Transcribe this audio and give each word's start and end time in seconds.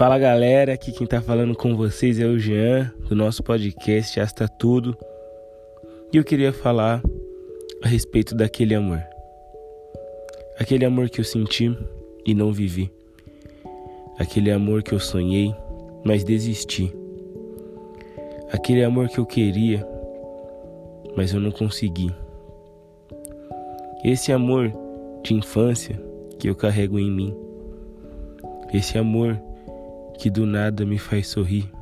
Fala 0.00 0.18
galera, 0.18 0.72
aqui 0.72 0.92
quem 0.92 1.06
tá 1.06 1.20
falando 1.20 1.54
com 1.54 1.76
vocês 1.76 2.18
é 2.18 2.24
o 2.24 2.38
Jean, 2.38 2.90
do 3.06 3.14
nosso 3.14 3.42
podcast 3.42 4.18
Asta 4.18 4.48
Tudo. 4.48 4.96
E 6.10 6.16
eu 6.16 6.24
queria 6.24 6.54
falar 6.54 7.02
a 7.84 7.86
respeito 7.86 8.34
daquele 8.34 8.74
amor. 8.74 9.02
Aquele 10.58 10.86
amor 10.86 11.10
que 11.10 11.20
eu 11.20 11.24
senti 11.24 11.76
e 12.24 12.34
não 12.34 12.50
vivi. 12.50 12.90
Aquele 14.18 14.50
amor 14.50 14.82
que 14.82 14.94
eu 14.94 14.98
sonhei, 14.98 15.54
mas 16.02 16.24
desisti. 16.24 16.90
Aquele 18.50 18.82
amor 18.82 19.10
que 19.10 19.18
eu 19.18 19.26
queria, 19.26 19.86
mas 21.14 21.34
eu 21.34 21.40
não 21.40 21.50
consegui. 21.50 22.10
Esse 24.02 24.32
amor 24.32 24.72
de 25.22 25.34
infância 25.34 26.02
que 26.38 26.48
eu 26.48 26.54
carrego 26.54 26.98
em 26.98 27.10
mim. 27.10 27.36
Esse 28.72 28.96
amor 28.96 29.38
que 30.20 30.28
do 30.28 30.44
nada 30.44 30.84
me 30.84 30.98
faz 30.98 31.28
sorrir. 31.28 31.72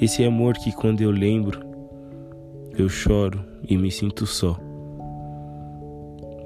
Esse 0.00 0.24
amor 0.24 0.54
que 0.54 0.72
quando 0.72 1.02
eu 1.02 1.10
lembro, 1.10 1.60
eu 2.78 2.88
choro 2.88 3.44
e 3.68 3.76
me 3.76 3.90
sinto 3.90 4.26
só. 4.26 4.58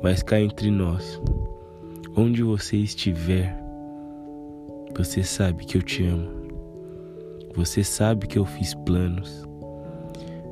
Mas 0.02 0.20
cá 0.20 0.40
entre 0.40 0.68
nós, 0.68 1.22
onde 2.16 2.42
você 2.42 2.76
estiver, 2.76 3.56
você 4.96 5.22
sabe 5.22 5.64
que 5.64 5.78
eu 5.78 5.82
te 5.82 6.04
amo. 6.04 6.28
Você 7.54 7.84
sabe 7.84 8.26
que 8.26 8.36
eu 8.36 8.44
fiz 8.44 8.74
planos. 8.74 9.44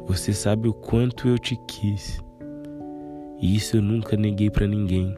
Você 0.07 0.33
sabe 0.33 0.69
o 0.69 0.73
quanto 0.73 1.27
eu 1.27 1.37
te 1.37 1.59
quis. 1.67 2.23
E 3.41 3.57
isso 3.57 3.79
eu 3.79 3.83
nunca 3.83 4.17
neguei 4.17 4.51
para 4.51 4.69
ninguém. 4.69 5.17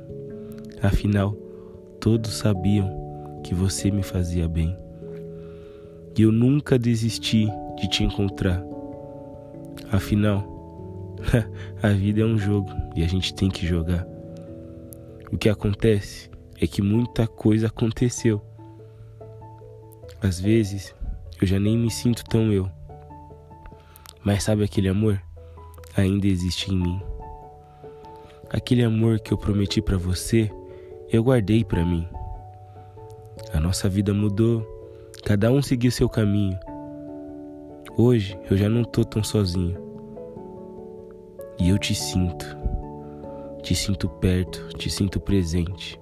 Afinal, 0.80 1.36
todos 2.01 2.32
sabiam 2.38 3.02
que 3.43 3.54
você 3.54 3.90
me 3.90 4.02
fazia 4.02 4.48
bem. 4.48 4.76
E 6.16 6.23
eu 6.23 6.32
nunca 6.32 6.79
desisti 6.79 7.48
de 7.76 7.88
te 7.88 8.04
encontrar. 8.04 8.62
Afinal, 9.90 10.46
a 11.82 11.88
vida 11.88 12.20
é 12.20 12.24
um 12.24 12.38
jogo 12.38 12.70
e 12.95 13.02
a 13.02 13.09
gente 13.09 13.35
tem 13.35 13.51
que 13.51 13.66
jogar. 13.66 14.07
O 15.32 15.38
que 15.38 15.48
acontece 15.48 16.30
é 16.60 16.66
que 16.66 16.82
muita 16.82 17.26
coisa 17.26 17.68
aconteceu. 17.68 18.40
Às 20.20 20.38
vezes, 20.38 20.95
eu 21.40 21.46
já 21.46 21.59
nem 21.59 21.76
me 21.76 21.90
sinto 21.90 22.23
tão 22.24 22.52
eu. 22.52 22.70
Mas 24.23 24.45
sabe 24.45 24.63
aquele 24.63 24.88
amor? 24.88 25.20
Ainda 25.96 26.26
existe 26.26 26.73
em 26.73 26.79
mim. 26.79 27.01
Aquele 28.51 28.85
amor 28.85 29.18
que 29.18 29.32
eu 29.32 29.38
prometi 29.38 29.80
para 29.80 29.96
você, 29.96 30.51
eu 31.10 31.24
guardei 31.24 31.65
para 31.65 31.85
mim. 31.85 32.07
A 33.52 33.60
nossa 33.60 33.86
vida 33.88 34.14
mudou, 34.14 34.66
cada 35.24 35.52
um 35.52 35.60
seguiu 35.60 35.90
seu 35.90 36.08
caminho. 36.08 36.58
Hoje 37.96 38.38
eu 38.50 38.56
já 38.56 38.68
não 38.68 38.82
tô 38.82 39.04
tão 39.04 39.22
sozinho. 39.22 39.76
E 41.58 41.68
eu 41.68 41.78
te 41.78 41.95
sinto. 41.95 42.46
Te 43.62 43.74
sinto 43.74 44.08
perto, 44.08 44.68
te 44.78 44.88
sinto 44.88 45.20
presente. 45.20 46.00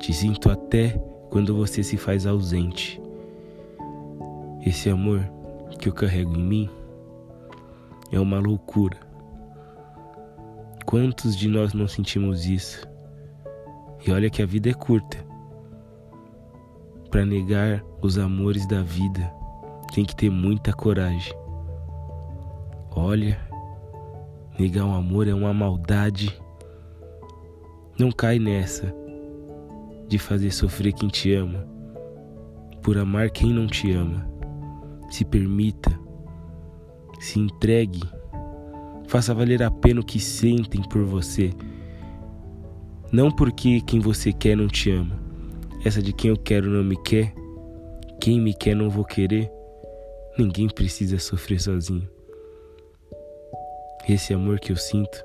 Te 0.00 0.12
sinto 0.12 0.50
até 0.50 1.00
quando 1.30 1.56
você 1.56 1.82
se 1.82 1.96
faz 1.96 2.26
ausente. 2.26 3.00
Esse 4.66 4.90
amor 4.90 5.20
que 5.78 5.88
eu 5.88 5.92
carrego 5.92 6.34
em 6.36 6.42
mim 6.42 6.70
é 8.10 8.18
uma 8.18 8.40
loucura. 8.40 8.98
Quantos 10.84 11.36
de 11.36 11.48
nós 11.48 11.72
não 11.72 11.86
sentimos 11.86 12.46
isso? 12.46 12.86
E 14.04 14.10
olha 14.10 14.28
que 14.28 14.42
a 14.42 14.46
vida 14.46 14.70
é 14.70 14.74
curta. 14.74 15.25
Para 17.10 17.24
negar 17.24 17.82
os 18.02 18.18
amores 18.18 18.66
da 18.66 18.82
vida, 18.82 19.32
tem 19.94 20.04
que 20.04 20.14
ter 20.14 20.30
muita 20.30 20.72
coragem. 20.72 21.32
Olha, 22.90 23.38
negar 24.58 24.84
um 24.84 24.94
amor 24.94 25.28
é 25.28 25.34
uma 25.34 25.52
maldade. 25.52 26.36
Não 27.98 28.10
cai 28.10 28.38
nessa 28.38 28.94
de 30.08 30.18
fazer 30.18 30.50
sofrer 30.50 30.92
quem 30.92 31.08
te 31.08 31.34
ama, 31.34 31.66
por 32.82 32.98
amar 32.98 33.30
quem 33.30 33.52
não 33.52 33.66
te 33.66 33.92
ama. 33.92 34.28
Se 35.10 35.24
permita, 35.24 35.98
se 37.20 37.38
entregue 37.38 38.02
Faça 39.08 39.32
valer 39.32 39.62
a 39.62 39.70
pena 39.70 40.00
o 40.00 40.04
que 40.04 40.18
sentem 40.18 40.82
por 40.82 41.04
você. 41.04 41.52
Não 43.12 43.30
porque 43.30 43.80
quem 43.80 44.00
você 44.00 44.32
quer 44.32 44.56
não 44.56 44.66
te 44.66 44.90
ama. 44.90 45.25
Essa 45.86 46.02
de 46.02 46.12
quem 46.12 46.30
eu 46.30 46.36
quero 46.36 46.68
não 46.68 46.82
me 46.82 47.00
quer. 47.04 47.32
Quem 48.20 48.40
me 48.40 48.52
quer 48.52 48.74
não 48.74 48.90
vou 48.90 49.04
querer. 49.04 49.48
Ninguém 50.36 50.68
precisa 50.68 51.16
sofrer 51.20 51.60
sozinho. 51.60 52.10
Esse 54.08 54.34
amor 54.34 54.58
que 54.58 54.72
eu 54.72 54.76
sinto 54.76 55.24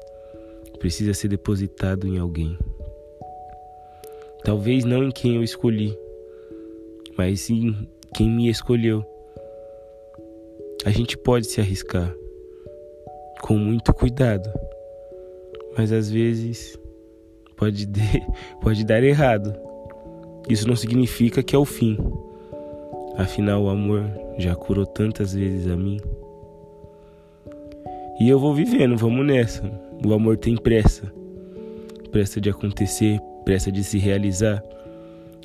precisa 0.77 1.15
ser 1.15 1.29
depositado 1.29 2.07
em 2.07 2.19
alguém. 2.19 2.59
Talvez 4.43 4.85
não 4.85 5.03
em 5.03 5.09
quem 5.09 5.35
eu 5.35 5.41
escolhi, 5.43 5.97
mas 7.17 7.49
em 7.49 7.89
quem 8.13 8.29
me 8.29 8.47
escolheu. 8.47 9.03
A 10.85 10.91
gente 10.91 11.17
pode 11.17 11.47
se 11.47 11.59
arriscar 11.59 12.15
com 13.41 13.57
muito 13.57 13.91
cuidado. 13.95 14.47
Mas 15.75 15.91
às 15.91 16.11
vezes 16.11 16.77
pode, 17.57 17.87
de, 17.89 17.99
pode 18.61 18.85
dar 18.85 19.01
errado. 19.01 19.70
Isso 20.49 20.67
não 20.67 20.75
significa 20.75 21.43
que 21.43 21.55
é 21.55 21.59
o 21.59 21.65
fim. 21.65 21.97
Afinal, 23.17 23.63
o 23.63 23.69
amor 23.69 24.03
já 24.37 24.55
curou 24.55 24.85
tantas 24.85 25.33
vezes 25.33 25.67
a 25.71 25.75
mim. 25.75 25.99
E 28.19 28.29
eu 28.29 28.39
vou 28.39 28.53
vivendo, 28.53 28.97
vamos 28.97 29.25
nessa. 29.25 29.63
O 30.05 30.13
amor 30.13 30.37
tem 30.37 30.55
pressa. 30.55 31.11
Pressa 32.11 32.41
de 32.41 32.49
acontecer, 32.49 33.19
pressa 33.45 33.71
de 33.71 33.83
se 33.83 33.97
realizar. 33.97 34.63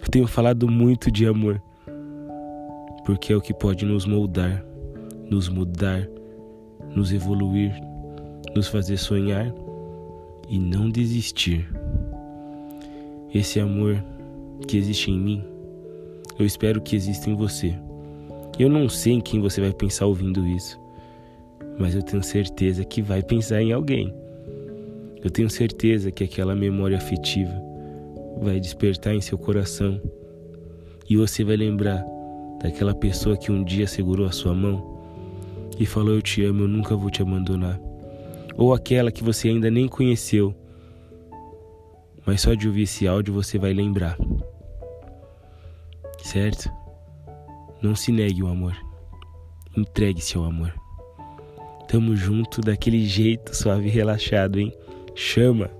Eu 0.03 0.09
tenho 0.11 0.27
falado 0.27 0.69
muito 0.69 1.11
de 1.11 1.27
amor, 1.27 1.61
porque 3.05 3.33
é 3.33 3.37
o 3.37 3.41
que 3.41 3.55
pode 3.55 3.85
nos 3.85 4.05
moldar, 4.05 4.65
nos 5.31 5.49
mudar, 5.49 6.09
nos 6.95 7.13
evoluir, 7.13 7.73
nos 8.55 8.69
fazer 8.69 8.97
sonhar 8.97 9.53
e 10.49 10.59
não 10.59 10.89
desistir. 10.89 11.69
Esse 13.33 13.59
amor 13.59 14.03
que 14.67 14.77
existe 14.77 15.11
em 15.11 15.19
mim, 15.19 15.45
eu 16.39 16.45
espero 16.45 16.81
que 16.81 16.95
exista 16.95 17.31
em 17.31 17.35
você. 17.35 17.75
Eu 18.59 18.69
não 18.69 18.89
sei 18.89 19.15
em 19.15 19.21
quem 19.21 19.41
você 19.41 19.61
vai 19.61 19.73
pensar 19.73 20.07
ouvindo 20.07 20.47
isso, 20.47 20.79
mas 21.79 21.95
eu 21.95 22.03
tenho 22.03 22.23
certeza 22.23 22.85
que 22.85 23.03
vai 23.03 23.23
pensar 23.23 23.63
em 23.63 23.73
alguém. 23.73 24.15
Eu 25.23 25.31
tenho 25.31 25.51
certeza 25.51 26.11
que 26.11 26.25
aquela 26.25 26.55
memória 26.55 26.97
afetiva 26.97 27.53
vai 28.41 28.61
despertar 28.61 29.15
em 29.15 29.21
seu 29.21 29.37
coração 29.37 30.01
e 31.09 31.17
você 31.17 31.43
vai 31.45 31.57
lembrar 31.57 32.05
daquela 32.63 32.95
pessoa 32.95 33.37
que 33.37 33.51
um 33.51 33.63
dia 33.63 33.87
segurou 33.87 34.27
a 34.27 34.33
sua 34.33 34.55
mão 34.55 34.97
e 35.79 35.87
falou: 35.87 36.15
Eu 36.15 36.23
te 36.23 36.45
amo, 36.45 36.63
eu 36.63 36.69
nunca 36.69 36.97
vou 36.97 37.11
te 37.11 37.23
abandonar. 37.23 37.81
Ou 38.57 38.73
aquela 38.73 39.13
que 39.13 39.23
você 39.23 39.49
ainda 39.49 39.71
nem 39.71 39.87
conheceu, 39.87 40.55
mas 42.27 42.41
só 42.41 42.55
de 42.55 42.67
ouvir 42.67 42.83
esse 42.83 43.07
áudio 43.07 43.33
você 43.33 43.59
vai 43.59 43.73
lembrar. 43.73 44.19
Certo? 46.23 46.71
Não 47.81 47.95
se 47.95 48.11
negue 48.11 48.43
o 48.43 48.49
amor. 48.49 48.77
Entregue-se 49.77 50.37
ao 50.37 50.45
amor. 50.45 50.75
Tamo 51.87 52.17
junto 52.17 52.61
daquele 52.61 53.07
jeito 53.07 53.55
suave 53.55 53.87
e 53.87 53.91
relaxado, 53.91 54.59
hein? 54.59 54.73
Chama! 55.15 55.71